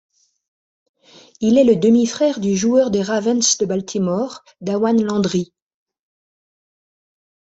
Il 1.41 1.59
est 1.59 1.63
le 1.63 1.75
demi-frère 1.75 2.39
du 2.39 2.57
joueur 2.57 2.89
des 2.89 3.03
Ravens 3.03 3.59
de 3.59 3.67
Baltimore 3.67 4.43
Dawan 4.59 4.99
Landry. 5.03 5.53